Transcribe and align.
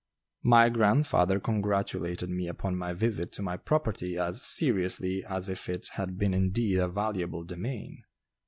My 0.41 0.69
grandfather 0.69 1.39
congratulated 1.39 2.27
me 2.27 2.47
upon 2.47 2.75
my 2.75 2.91
visit 2.91 3.31
to 3.33 3.43
my 3.43 3.55
property 3.55 4.17
as 4.17 4.41
seriously 4.43 5.23
as 5.23 5.47
if 5.47 5.69
it 5.69 5.89
had 5.93 6.17
been 6.17 6.33
indeed 6.33 6.79
a 6.79 6.87
valuable 6.87 7.43
domain. 7.43 8.03